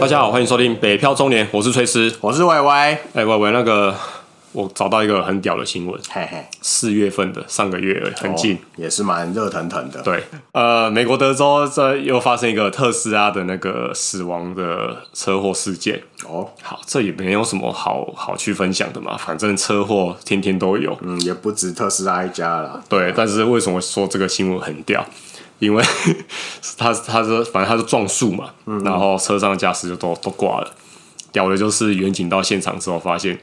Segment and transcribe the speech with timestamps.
[0.00, 2.98] 大家好，欢迎收听《北漂中年》，我是崔斯，我是歪歪。
[3.12, 3.94] 哎歪歪那个
[4.52, 10.00] 我找到一个很屌的新闻，嘿嘿，四月份的上个月很近，哦、也是蛮热腾腾的。
[10.00, 16.02] 对，呃，美国德州这又发生一个特斯拉的那个死亡的车祸事件。
[16.26, 20.96] 哦，好，这也没有什么好好去分享的嘛，反正车祸天天都有。
[21.02, 22.82] 嗯，也不止特斯拉一家啦。
[22.88, 25.04] 对，但是为什么说这个新闻很屌？
[25.58, 25.84] 因为
[26.76, 30.70] 他他说反正他是撞树嘛，嗯、然后车上的驾驶就都都挂了。
[31.32, 33.38] 屌的就是远景到现场之后发现，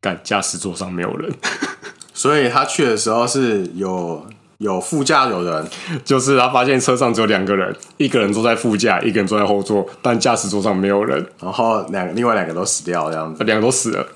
[0.00, 1.30] 干驾驶座上没有人，
[2.14, 4.26] 所以他去的时候是有
[4.56, 5.68] 有副驾有人，
[6.04, 14.06] 就是他发现车上只有两个人，一个人坐在副驾，一个人坐在后座，但驾驶座上没有人，然后两另外两个都死掉这样子，两个都死了。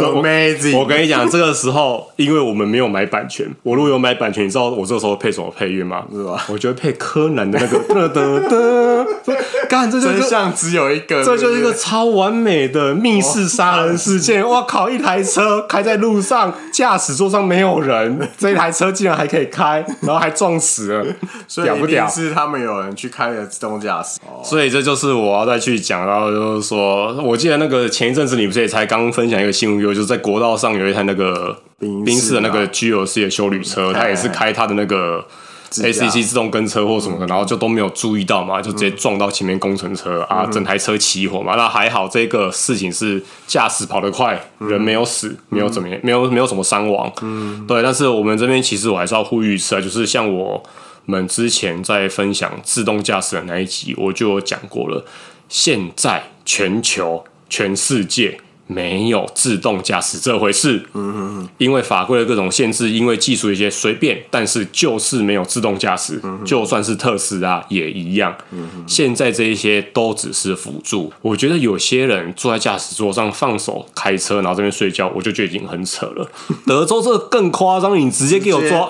[0.00, 0.78] Amazing！
[0.78, 6.04] 我跟你讲，这个时候，因为我们没有买版权，我如果有买版权，你知道我这个时候配什么配乐吗？
[6.12, 6.44] 是吧？
[6.48, 9.36] 我觉得配柯南的那个噔噔噔，
[9.68, 14.42] 干，这就是真相只有一个，这就是一个超完美的密室杀人事件。
[14.48, 14.88] 哇靠！
[14.88, 21.06] 一台车开在路上，驾驶座上没有人，这一台车竟然还可以开，然后还撞死了，
[21.62, 22.08] 屌不屌？
[22.08, 29.81] 是他们有人去开了自动驾驶，所以这就是我要再去讲，然后就是说，我记得那个前一阵子你不是也才刚分享一个新闻。
[29.82, 35.24] 有就是在国道上有一台那个宾士的那个 GLC 的修旅车，他也是开他的那个
[35.70, 41.54] ACC 自动跟车或什么的，然后就都没有注意到嘛，就直接撞到前面工程车啊，整台车起火嘛。
[41.56, 47.10] 那还好，这个事情是驾驶跑得快，人没有死，没有怎么样，没有没有什么伤亡。
[47.22, 47.82] 嗯，对。
[47.82, 50.62] 但是我们这边其实我还是要呼吁一次啊，就是像我
[51.06, 55.04] 们之前在分享自动驾驶的那一集，我就有讲过了。
[55.48, 58.38] 现在全球全世界。
[58.74, 68.34] 没有自动驾驶这回事，嗯嗯嗯，因为法规的各种限制，因为技术一些随便，但是就是没有自动驾驶，嗯、就算是特斯拉也一样。
[68.50, 71.12] 嗯、现在这一些都只是辅助。
[71.20, 76.30] 我觉得有些人坐在驾驶座上放手开车，然后这边睡觉，我就觉得已经很扯了。
[76.66, 78.88] 德州这个更夸张，你直接给我抓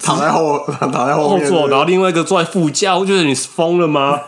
[0.00, 4.20] 躺在后 躺在后座，然后另外一个坐在副驾，我觉得你是疯了吗？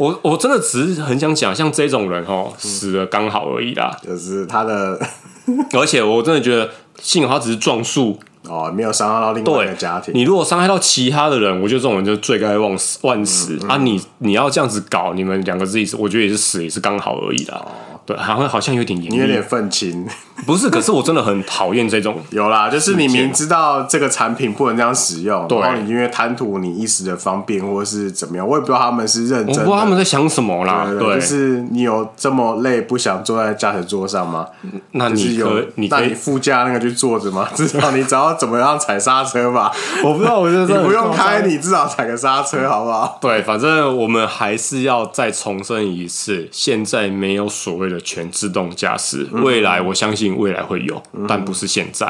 [0.00, 3.94] 我我真的只是很想讲，像这种人哦，死了刚好而已啦。
[4.02, 4.98] 就是他的，
[5.78, 6.70] 而且我真的觉得，
[7.02, 8.18] 幸好他只是撞树
[8.48, 10.14] 哦，没有伤害到另外一个家庭。
[10.14, 13.76] 你如果伤害到其他的人，我觉得这种人就罪该万死万死、啊！
[13.76, 17.60] 你你要这样子搞，你们两个自己，我觉得也是死也是刚好而已啦。
[17.62, 20.06] 哦对，好像好像有点严，你有点愤青，
[20.46, 20.68] 不是？
[20.68, 22.16] 可是我真的很讨厌这种。
[22.30, 30.86] 有啦，就是你明知道这个产品不能这样使用，然后你因为贪图你一时的方便或者是怎么样，我也不知道他们是认真，我不知道他们在想什么啦。
[30.98, 34.46] 对，就是你有这么累不想坐在驾驶座上吗？
[34.92, 37.48] 那你有你那你副驾那个去坐着吗？
[37.54, 39.70] 至少你只要怎么样踩刹车吧。
[40.02, 43.18] 我不知道，我就得你不用开，你至少踩个刹车好不好？
[43.20, 48.70] 对，反正我们还是要再重申一次，现在没有所谓的全自动。
[48.74, 52.06] 驾驶未来，我相信未来会有，但不是现在。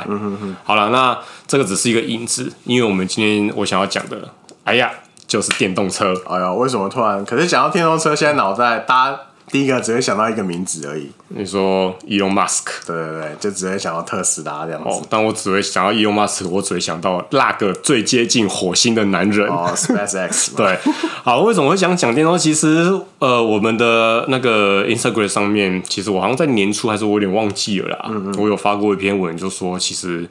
[0.63, 4.29] 好了，那这个只是一个因子，因为我们今天我想要讲的，
[4.65, 4.91] 哎呀，
[5.27, 6.15] 就是电动车。
[6.29, 7.25] 哎呀，为什么突然？
[7.25, 9.21] 可是讲到电动车，现在脑袋大家。
[9.51, 11.11] 第一个只会想到一个名字而已。
[11.29, 14.89] 你说 Elon Musk，对对对，就只会想到特斯拉这样子。
[14.89, 19.49] 哦，但我只会想到 Elon Musk，我只会想到那个最接近火星的男人。
[19.49, 20.55] 哦，SpaceX。
[20.57, 20.79] 对，
[21.25, 22.39] 好，为什么会想讲电动？
[22.39, 28.07] 其实，呃，我们的那个 Instagram 上面，其实我好像在年初还是我有点忘记了啦。
[28.09, 28.35] 嗯嗯。
[28.39, 30.29] 我有发过一篇文，就说其实，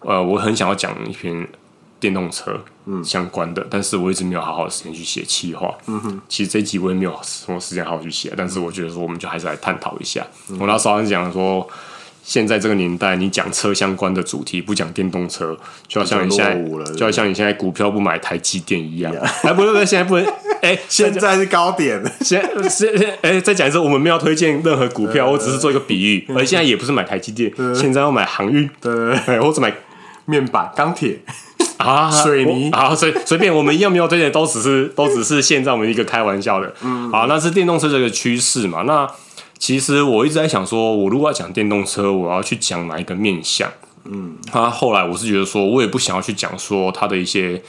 [0.00, 1.46] 呃，我很想要讲一篇。
[2.00, 2.58] 电动车
[3.02, 5.74] 相关的，嗯、但是我一直没有好好的时间去写企划。
[5.86, 10.26] 嗯哼，其实这一集我也没有什么时间好好去写，但是我觉得说，我们就还是来探讨一下。
[10.50, 11.66] 嗯、我那时候讲说，
[12.22, 15.56] 现在这个年代，你讲车相关的主题，不讲电动车，
[15.88, 19.14] 就好像你现在，就好像你现在股票不买台积电一样。
[19.42, 20.26] 哎， 不对不对，现在不能。
[20.60, 22.02] 哎，现在是高点。
[22.20, 26.26] 现现现，哎，再讲一次，我们没有推荐任何股票，我只是做一个比喻。
[26.34, 29.72] 而现在也不是买台积电，现在要买航运，对，哎，或者买
[30.24, 31.18] 面板、钢铁。
[31.78, 38.82] 啊，水泥啊，随随便，我们要没有这些都只是 都只是现在我们一个开玩笑的，嗯，好，那是电动车这个趋势嘛？
[38.82, 39.10] 那
[39.58, 43.70] 其实我一直在想说，我如果要讲电动车，我要去讲哪一个面向？
[44.04, 47.62] 嗯，啊，后来我是觉得说，我也不想要去讲说它的一些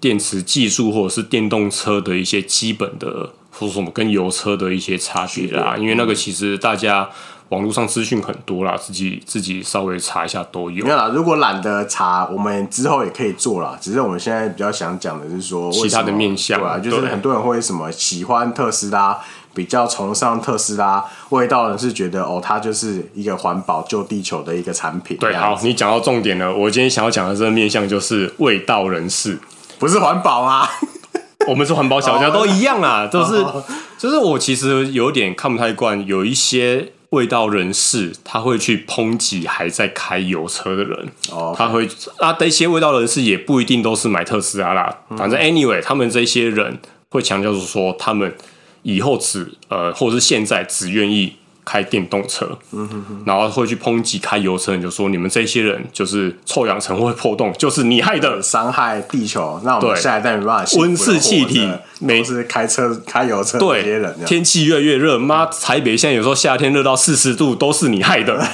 [0.00, 7.10] 电池技术，或者是电动车的一些基本的，或者什么跟油车的一些差别啦，因为那个其实大家。
[7.52, 10.82] 网络上资讯很多啦，自己自己稍微查一下都有。
[10.82, 13.76] 没有啦，如果懒得查，我们之后也可以做啦。
[13.78, 19.18] 只是我们现在比较想讲的是说，其他的面向，对啊，就是很多人会什么喜欢特斯拉，
[19.52, 25.18] 比较崇尚特斯拉，味道人是觉得哦，它就是一个环保救地球的一个产品。
[25.18, 26.56] 对，好，你讲到重点了。
[26.56, 29.38] 我今天想要讲的这个面向就是味道人士，
[29.78, 30.66] 不是环保啊。
[31.48, 33.44] 我们是环保小家都一样啊，都是
[33.98, 41.88] 就是我其实有点看不太惯，有一些卫道人士他会去抨击还在开油车的人，哦，他会
[42.18, 46.78] 啊，这些味道人士也不一定都是买特斯拉啦，反正 anyway，他们这些人
[47.08, 48.34] 会强调说，他们
[48.82, 51.36] 以后只呃，或者是现在只愿意。
[51.64, 59.60] 开电动车，嗯哼哼，然后会去抨击开油车，你就说你们这些人就是臭氧层会破洞，就是你害的，伤害地球。
[59.64, 61.68] 那我们下一代没办法，温室气体，
[62.00, 68.44] 每次开车开油车这些人，天气越来越热，妈，台北现在有时候夏天热到四十度，都是你害的。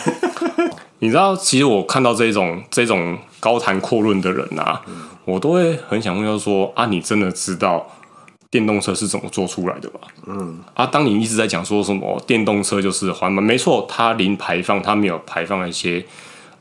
[1.01, 7.89] 你知道，其实我看到这种这种高谈阔论的人啊，嗯、我都会很想问，要说啊，你真的知道？
[8.51, 10.01] 电动车是怎么做出来的吧？
[10.27, 16.05] 嗯啊，当你一直在讲说什么电动车就是环保，没错，它零排放，它没有排放那些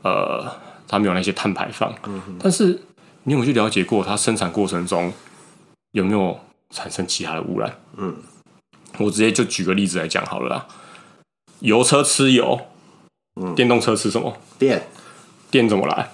[0.02, 0.44] 呃，
[0.86, 1.90] 它没有那些碳排放。
[2.06, 2.82] 嗯哼，但是
[3.24, 5.12] 你有没有去了解过它生产过程中
[5.92, 6.38] 有没有
[6.70, 7.74] 产生其他的污染？
[7.96, 8.14] 嗯，
[8.98, 10.66] 我直接就举个例子来讲好了啦。
[11.60, 12.60] 油车吃油，
[13.40, 14.36] 嗯，电动车吃什么？
[14.58, 14.86] 电，
[15.50, 16.10] 电怎么来？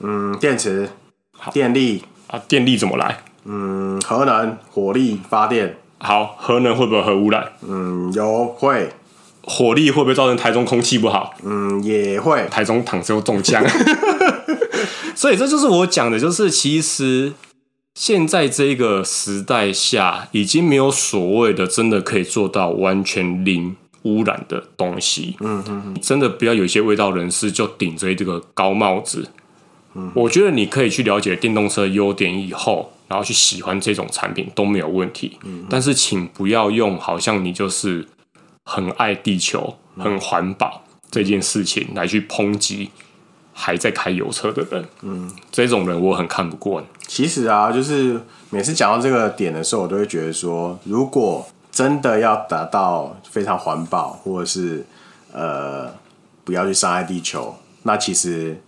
[0.00, 0.88] 嗯，电池，
[1.36, 3.24] 好，电力啊，电力怎么来？
[3.50, 5.76] 嗯，核能火力发电。
[5.98, 7.50] 好，核能会不会核污染？
[7.66, 8.90] 嗯，有会。
[9.42, 11.32] 火力会不会造成台中空气不好？
[11.42, 12.46] 嗯，也会。
[12.50, 13.64] 台中躺着又中枪。
[15.16, 17.32] 所以这就是我讲的，就是其实
[17.94, 25.36] 现在这个时代下，已经没有所谓的真的可以做到完全零污染的东西。
[25.40, 29.30] 嗯嗯嗯，真的不要有一些味道人士就顶着这个高帽子。
[29.94, 32.92] 嗯，我觉得你可以去了解电动车优点以后。
[33.08, 38.06] 然后去喜欢这种产品都没有问题，嗯、但是请不要用好像你就是
[38.64, 42.90] 很爱地球、嗯、很环保这件事情来去抨击
[43.54, 44.86] 还在开油车的人。
[45.00, 46.84] 嗯，这种人我很看不惯。
[47.06, 48.20] 其实啊，就是
[48.50, 54.84] 每次讲到这个点的时候，我都会觉得说，如果真的要达到非常环保，或者是
[55.32, 55.90] 呃
[56.44, 58.60] 不要去伤害地球，那其实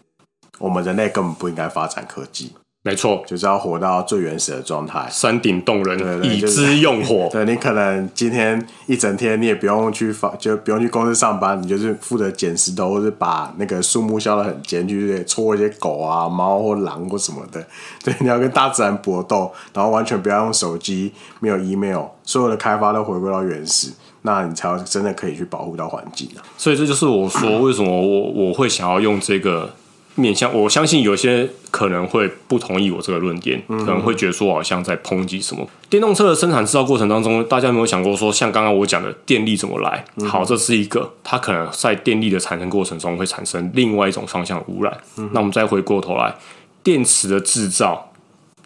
[0.59, 2.53] 我们人类根本不应该发展科技。
[2.83, 7.29] 没错，就是要活到最原始的状态，山顶洞人，对对对，以资用火。
[7.33, 17.63] 对，你可能今天一整天你也不用去发，就不用去公司上班，你就是负责捡石头，或者把那个树木削得很尖，去戳一些狗啊、猫或狼或什么的。
[18.03, 23.93] 对，你要跟大自然搏斗，然后完全不要用手机，没有 email，所有的开发都回归到原始，
[24.23, 26.41] 那你才真的可以去保护到环境啊。
[26.57, 29.71] 所以这就是我说为什么我我会想要用这个。
[30.17, 35.67] 面向我相信有些可能会不同意我这个论点，可能会觉得说我好像在抨击什么。
[35.89, 40.05] 电动车的生产制造过程当中，大家有没有想过说，像刚刚我讲的电力怎么来？
[40.27, 44.97] 好，这是一个，它可能在电力的产生过程中会产生另外一种方向的污染。
[45.33, 46.35] 那我们再回过头来，
[46.83, 48.13] 电池的制造，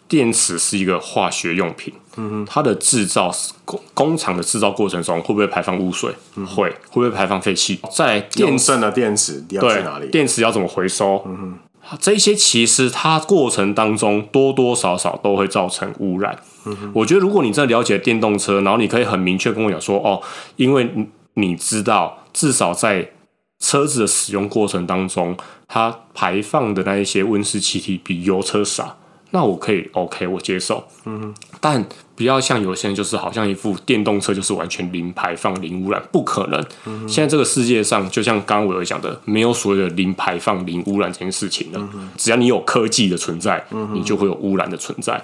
[0.07, 1.93] 电池是一个化学用品。
[2.17, 3.33] 嗯哼，它的制造
[3.65, 6.13] 工工厂的制造过程中会不会排放污水？
[6.35, 7.79] 嗯、会，会不会排放废气？
[7.91, 10.09] 在电剩的电池要去哪里？
[10.09, 11.21] 电池要怎么回收？
[11.25, 16.37] 嗯哼，这些其实它过程当中多多少少都会造成污染。
[16.65, 20.21] 嗯哼，我觉得如果你真的了解电动车，然后你可以很明确跟我讲说，哦，
[20.55, 20.89] 因为
[21.33, 23.11] 你知道，至少在
[23.59, 25.35] 车子的使用过程当中，
[25.67, 28.97] 它排放的那一些温室气体比油车少。
[29.35, 31.85] 那我可以，OK，我接受，嗯，但
[32.15, 36.65] 不要像有些人，就是好像一副电动车就是完全零排放、零污染，不可能。
[36.85, 41.89] 嗯，现在这个世界上，就像刚刚我有讲的，没有所谓的零排放、零污染这件事情了。
[41.95, 45.21] 嗯，只要你有科技的存在，嗯，你就会有污染的存在。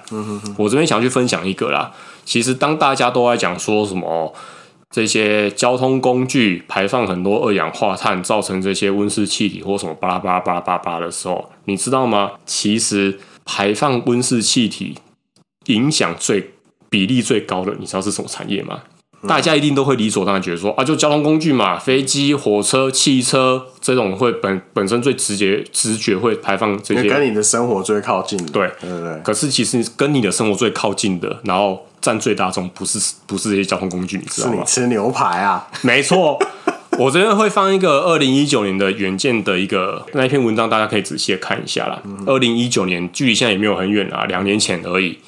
[0.58, 1.90] 我这边想去分享一个啦。
[2.26, 4.34] 其实当大家都在讲说什么
[4.90, 12.32] 这些交通工具排放很多二氧化碳，造成这些温室气体或什么巴拉巴拉巴拉巴拉的时候，你知道吗？
[12.44, 13.18] 其实。
[13.44, 14.96] 排放温室气体
[15.66, 16.52] 影响最
[16.88, 18.82] 比例最高的，你知道是什么产业吗？
[19.22, 28.52] 嗯、大家一定都会理所当然觉得说啊，就交通工具嘛，飞机、火车、汽车这种会本本身最直接直觉会排放这些，跟你的生活最靠近的。
[28.52, 29.20] 对对对。
[29.22, 34.54] 可是其实跟你的生活最靠近的，然后占最大众，不是不是这些交通工具，你知道吗？
[34.54, 35.68] 是你吃牛排啊？
[35.82, 36.36] 没错。
[36.98, 42.02] 我这边会放一个二零一九年的原件的一个那一篇文章，大家可以仔细的看一下啦。
[42.26, 45.18] 二零一九年距离现在也没有很远啊，两年前而已。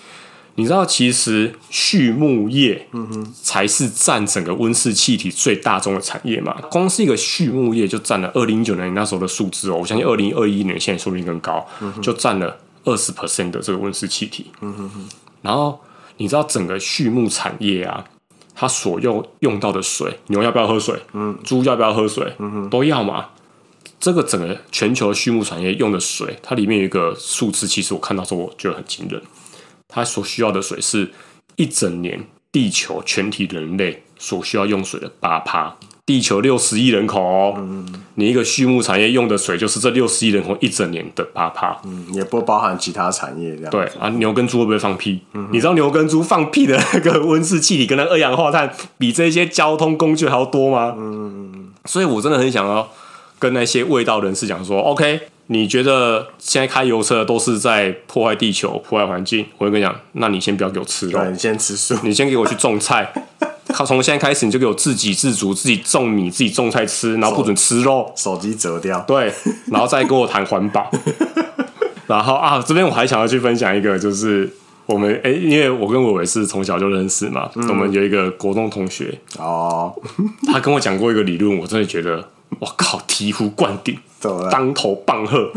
[0.56, 6.54] 你知道，其实畜牧业嗯哼才是占整个温室气体最大宗的产业嘛？
[6.70, 9.78] 光是一个畜牧业就占了二零一九年那时候的数字哦。
[9.80, 11.66] 我相信二零二一年现在说不定更高，
[12.00, 14.46] 就占了二十 percent 的这个温室气体。
[14.60, 15.08] 嗯哼哼
[15.42, 15.80] 然后
[16.18, 18.04] 你知道整个畜牧产业啊？
[18.54, 20.98] 它所用用到的水，牛要不要喝水？
[21.12, 22.32] 嗯，猪要不要喝水？
[22.38, 23.26] 嗯哼，都要嘛。
[23.98, 29.20] 这个整个全球的畜牧产业用的水，它里面有一个数字，其实我看到之后我觉得很惊人。
[29.88, 31.10] 它所需要的水是
[31.56, 35.74] 一整年地球全体人类所需要用水的八趴。
[36.06, 43.70] 地球六十亿人口哦，嗯、你一个畜牧产业用的水就是这六十亿人口一整年的啪啪，嗯，也不包含其他产业这样。
[43.70, 45.20] 对啊，牛跟猪会不会放屁？
[45.32, 50.94] 嗯、你知道牛跟猪放屁的那个温室气体跟那二氧化碳比这些交通工具还要多吗？
[50.98, 52.86] 嗯，所以我真的很想要
[53.38, 63.10] 跟那些味道人士讲说，OK，你觉得现在开油车都是在破坏地球、破坏环境，我会跟你讲，那你先不要给我吃肉，你先吃素，你先给我去种菜。
[63.68, 68.12] 靠，从现在开始你就给我自给自足，自己种米，自己种菜吃，然后不准吃肉。
[68.14, 69.00] 手机折掉。
[69.06, 69.32] 对，
[69.66, 70.90] 然后再跟我谈环保。
[72.06, 74.48] 然后啊，这边我还想要去分享一个，就是
[74.84, 79.90] 我们哎、欸，因为我跟伟伟是从小就认识嘛，嗯、我们有一个国中同学哦，
[80.52, 82.28] 他跟我讲过一个理论，我真的觉得
[82.58, 85.50] 我靠，醍醐灌顶， 了当头棒喝，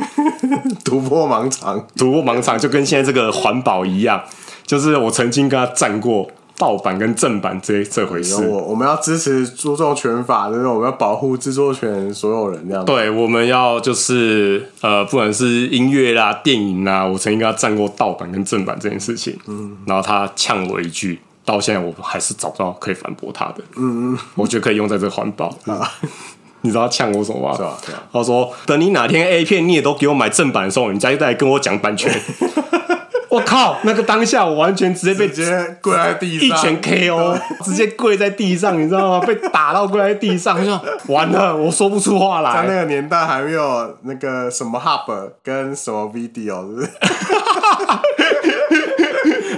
[0.85, 4.23] 突破盲肠，突破盲肠，就跟现在这个环保一样，
[4.65, 6.31] 就是我曾经跟他战过。
[6.57, 12.83] 盗版跟正版这这回事，我我们要支持著作权法，就是我们要保护制作权所有人这样。
[12.83, 19.37] 对，我们要就是呃，不管是音乐啦、电影啦，我曾经跟他战过盗版跟正版这件事情。
[19.45, 23.57] 嗯，然后他呛我一句，到现在我还是找不到可以反驳他的。
[23.75, 25.87] 嗯嗯，我觉得可以用在这个环保啊。
[26.61, 27.55] 你知道他呛我什么吗？
[27.55, 27.77] 是吧？
[28.11, 32.11] 他说：“等你哪天 A 片你也都给我买正版的时候，你再再跟我讲版权。
[33.29, 33.77] ”我靠！
[33.83, 39.25] 那个当下，我完全直接被直接跪在地上，一拳 KO，直接跪在地上，你知道吗？
[39.25, 40.71] 被打到跪在地上，就
[41.13, 42.53] 完了，我说不出话来。
[42.53, 46.89] 在那个年代还没有那个什么 Hub 跟什么 Video，是不是？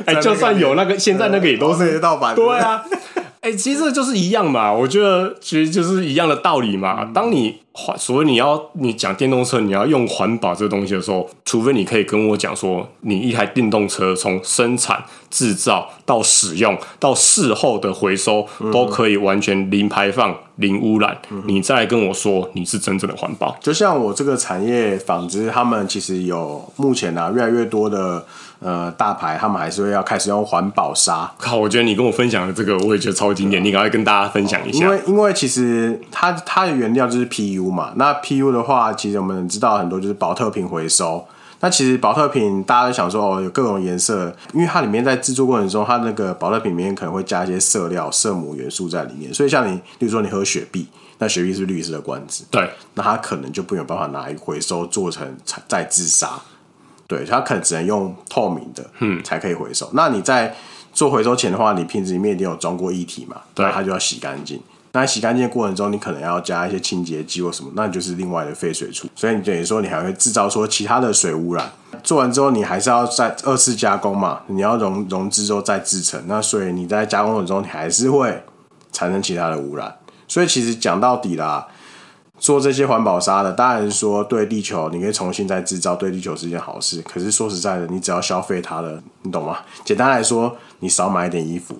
[0.05, 2.33] 哎、欸，就算有那个，现在那个也都是盗版。
[2.35, 2.83] 对啊。
[3.41, 7.09] 哎、欸，其实就是一样嘛，我觉得其实就是一样的道理嘛。
[7.13, 23.55] 当你环，所以你要你讲电动车，你要用环保这个东西的时候，除非你可以跟我讲说，你一台电动车从生产、制造到使用到事后的回收，都可以完全零排放、零污染，你再来跟我说你是真正的环保。
[23.61, 28.25] 就像我这个产业纺织，他们其实有目前呢、啊、越来越多的。
[28.61, 31.31] 呃，大牌他们还是会要开始用环保纱。
[31.37, 33.63] 靠，我觉得你跟我分享的这个，我也觉得超经典。
[33.63, 34.83] 你赶快跟大家分享一下。
[34.83, 41.25] 因为因为其实它它的原料就是 PU 嘛，那 PU 的话，其实我们知道很多就是保特瓶回收。
[41.61, 49.33] 那其实保特瓶大家都想说哦，有各种颜色，因为它里面在制作过程中，它那个保特瓶里面可能会加一些色料、色母元素在里面。
[49.33, 52.45] 所以像你，比如说你喝雪碧，那雪碧是绿色的罐子？
[52.49, 55.27] 对，那它可能就没有办法拿一个回收做成
[55.67, 56.39] 再自杀。
[57.07, 59.85] 对，它可能只能用透明的，嗯，才可以回收。
[59.87, 60.55] 嗯、那你在
[60.93, 63.35] 做回收前的话，你瓶子里面一定有装过液体嘛？
[63.53, 64.61] 对，它就要洗干净。
[64.91, 69.07] 那洗干净的过程中，你可能要加一些清洁剂或什么，那就是另外的废水处。
[69.15, 71.71] 所以你等于说，你还会制造说其他的水污染。
[72.03, 74.41] 做完之后，你还是要再二次加工嘛？
[74.47, 76.21] 你要溶溶剂之后再制成。
[76.27, 78.43] 那所以你在加工过程中，你还是会
[78.91, 79.95] 产生其他的污染。
[80.27, 81.67] 所以其实讲到底啦。
[82.41, 87.01] 做这些环保沙的，当然说对地球，你可以重新再制造，对地球是一件好事。
[87.01, 89.57] 可是说实在的，你只要消费它的，你懂吗？
[89.83, 91.77] 简单来说，你少买一点衣服。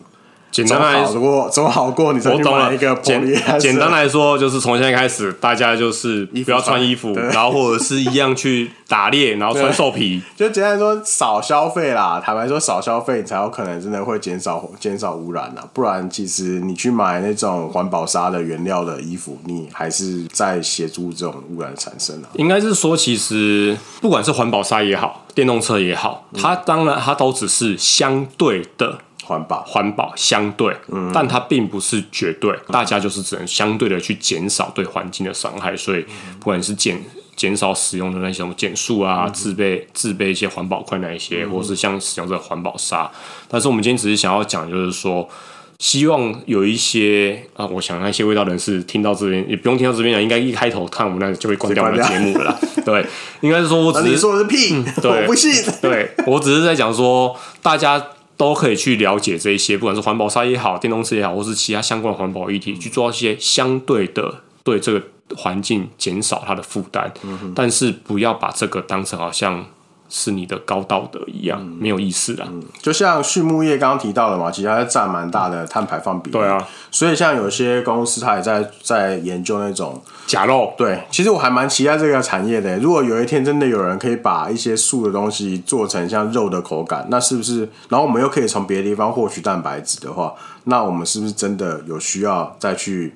[0.52, 10.22] 简单来说，总好过你再去买一个简简单来说，就是从现在开始，大家就是不要穿衣服，然后或者是一样去打猎， 然后穿兽皮。
[10.36, 12.22] 就简单来说，少消费啦。
[12.24, 15.64] 坦白说，少消费，你才有可能真的会减少减少污染啊。
[15.72, 22.30] 不然，其实你去买那种环保纱的原料的衣服，你还是在协助这种污染产生啊。
[22.34, 29.00] 应该是说，其实不管是环保纱也好，电动车也好，它当然它都只是相对的。
[29.30, 35.78] 环保，环保相对，嗯，但它并不是绝对，大家就是只能相对的去减少对环境的伤害。
[35.78, 36.02] 所以，
[36.40, 37.00] 不管是减
[37.36, 43.10] 减少使用的那些什么减速啊，自备自备一些环保筷那一些，或是像使用这个环保沙。
[43.48, 45.30] 但是，我们今天只是想要讲，就是说，
[45.78, 52.60] 希望有一些啊，我想那些味道人士听到这边，也不用听到这边讲，应该一开头看我们那就会关掉我们的节目了。
[52.84, 53.06] 对，
[53.42, 55.54] 应该是说我只是说的是屁，嗯、对， 我不信。
[55.80, 58.04] 对，我只是在讲说大家。
[58.40, 65.04] 都可以去了解这一些，不管是环保赛也好，电动车也好，或是其他相关的环保议题，去做一些相对的对这个
[65.36, 67.14] 环境减少它的负担。
[67.24, 69.68] 嗯、但是不要把这个当成好像。
[70.10, 72.64] 是你的高道德一样，嗯、没有意思啊、嗯。
[72.82, 76.38] 就像畜牧业刚刚提到的嘛，其实它占蛮大的碳排放比例。
[76.38, 80.74] 对啊，所以像有些公司，它也在在研究那种假肉。
[80.76, 82.78] 对，其实我还蛮期待这个产业的。
[82.80, 87.70] 如果有一天真的有人可以把一些素的东西做成像肉的口感，那是不是？
[87.90, 93.16] 然后我们又可以从别的地方获取蛋白质的话，那我们是不是真的有需要再去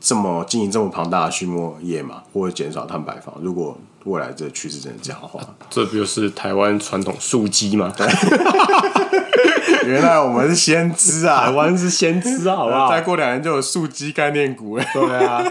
[0.00, 3.34] 这么经营这么庞大的畜牧业嘛，或者减少碳排放？
[3.42, 5.40] 如果未来这趋势真的这样的话，
[5.70, 7.92] 这不就是台湾传统素鸡吗？
[9.86, 12.90] 原来我们是先知啊，台湾是先知啊，好不好？
[12.90, 14.84] 再过两年就有素鸡概念股了。
[14.94, 15.44] 对啊，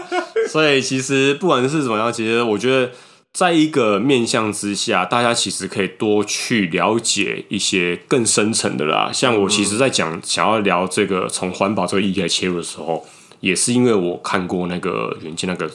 [0.48, 2.90] 所以其实不管是怎么样，其实我觉得。
[3.34, 9.10] 在一个面向之下，大家其实可以多去了解一些更深层的啦。
[9.10, 13.06] 像我其实，在讲想要聊这个从环保这个议题来切入的时候，
[13.40, 15.70] 也是因为我看过那个远见那个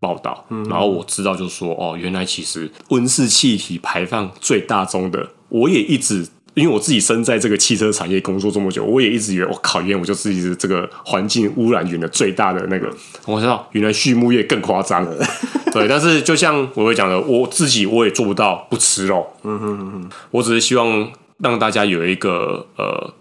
[0.00, 6.26] 报道，然后我知道就是说，哦，原来其实温室气体排放最大宗的，我也一直。
[6.54, 12.92] 因为我自己身在这个汽车产业工作这么久，我也一直以为我靠，原来我就自己是这个环境污染源的最大的那个。
[13.24, 15.06] 我知道原来畜牧业更夸张，
[15.72, 15.86] 对。
[15.86, 19.24] 但是就像我会讲的，我自己我也做不到不吃肉。
[19.44, 23.14] 嗯哼哼哼，我只是希望让大家有一个呃，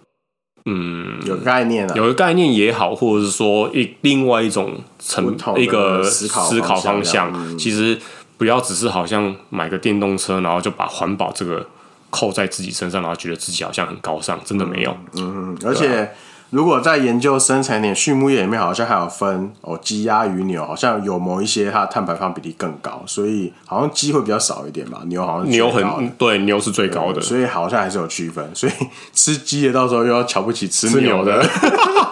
[0.70, 7.98] 嗯，有概念啊，有个概念也好，或者是说一另外一种成一个思考思考方向，嗯、其实
[8.38, 11.66] 不要只是好像买个电动车，然后就把环保这个。
[12.12, 14.98] 扣在自己身上，然后觉得自己好像很高尚，真的没有。
[15.14, 16.12] 嗯，而且
[16.52, 28.50] 如果在研究生产点，畜牧业里面好像还有分哦，鸡鸭鱼牛，好像有某一些它的碳排放比例更高，所以好像鸡会比较少一点吧，牛好像牛很对，牛是最高的，所以好像还是有区分。
[28.56, 28.74] 所以
[29.14, 31.46] 吃鸡的到时候又要瞧不起吃牛的，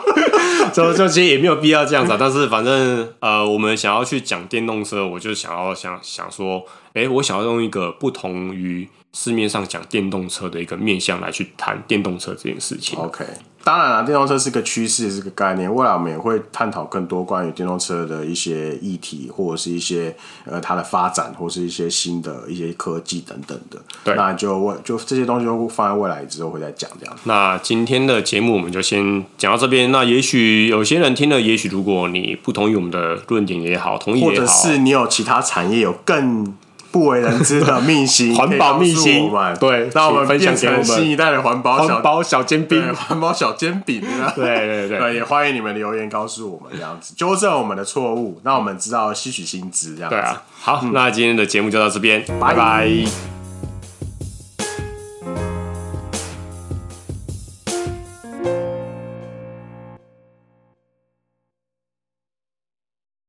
[0.72, 2.18] 就就其实也没有必要这样子啊。
[2.20, 6.64] 但是反正呃，我们想要去讲电动车，我就想要想想说，
[6.94, 8.88] 哎、欸，我想要用一个不同于。
[9.14, 13.00] 市面上讲电动车的一个面向来去谈电动车这件事情。
[13.00, 13.26] OK，
[13.68, 15.70] 当然了，电动车是个趋势，是个概念。
[15.76, 23.78] 未来我们也会探讨更多关于电动车的一些议题，或者是一些呃它的发展，或是一些新的一些科技等等的。
[24.06, 27.14] 对，那就未就这些东西都放在未来之后会再讲这样。
[27.26, 29.92] 那今天的节目我们就先讲到这边。
[29.92, 36.56] 那也许有些人听了，也许如果你不同意我们的论点也好，同意也好，或者是你有其他产业有更。
[36.92, 39.30] 不为人知的秘辛， 环保秘辛，
[39.60, 40.84] 对，让我们分享给我们。
[40.84, 44.02] 新一代的环保环保小煎饼，环保小煎饼，
[44.36, 50.16] 对 对对，对，也欢迎你们留言告诉我们这样子，纠正我们的错误，让我们知道吸取新资这样子。
[50.16, 53.37] 对啊，好，那今天的节目就到这边，拜拜。